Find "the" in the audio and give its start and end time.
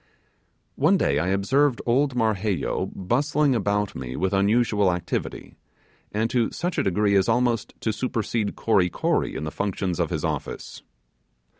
9.43-9.51